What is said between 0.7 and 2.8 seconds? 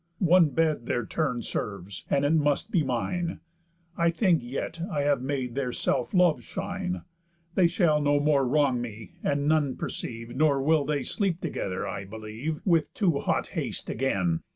their turn serves, and it must